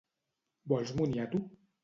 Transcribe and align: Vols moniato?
Vols 0.73 0.95
moniato? 1.03 1.45